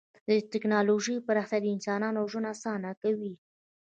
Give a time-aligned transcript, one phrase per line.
[0.27, 3.33] د ټکنالوژۍ پراختیا د انسانانو ژوند اسانه کوي.